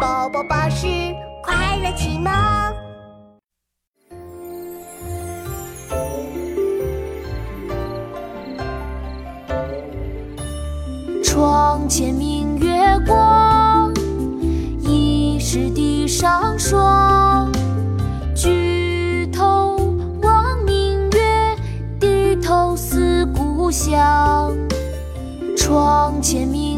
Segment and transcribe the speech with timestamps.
[0.00, 0.86] 宝宝巴士
[1.42, 2.32] 快乐启蒙。
[11.24, 13.92] 床前明月光，
[14.80, 17.50] 疑是地上霜。
[18.36, 21.56] 举头望明月，
[21.98, 24.54] 低头思故乡。
[25.56, 26.77] 床前明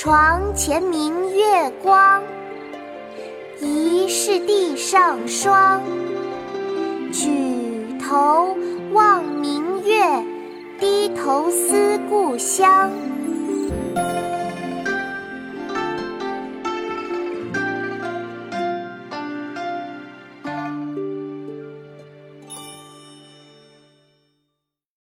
[0.00, 2.22] 床前明月光，
[3.60, 5.82] 疑是地上霜。
[7.10, 8.56] 举头
[8.92, 10.24] 望明月，
[10.78, 12.92] 低头思故乡。